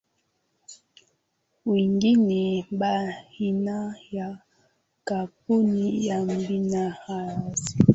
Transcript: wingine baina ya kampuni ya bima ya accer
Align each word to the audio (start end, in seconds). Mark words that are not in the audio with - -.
wingine 1.65 2.65
baina 2.71 3.95
ya 4.11 4.37
kampuni 5.03 6.07
ya 6.07 6.25
bima 6.25 6.77
ya 6.77 6.99
accer 7.07 7.87